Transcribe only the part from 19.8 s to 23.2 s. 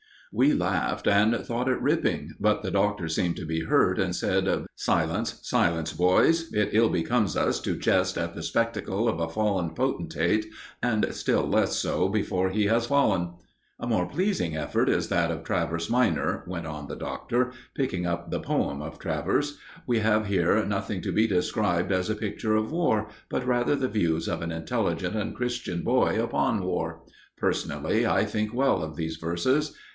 "We have here nothing to be described as a picture of war,